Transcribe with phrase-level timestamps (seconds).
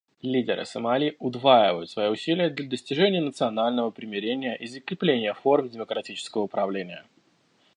[0.23, 7.05] Лидеры Сомали удваивают свои усилия для достижения национального примирения и закрепления форм демократического правления.